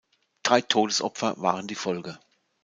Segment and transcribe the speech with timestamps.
[0.41, 2.17] Drei Todesopfer waren die Folge.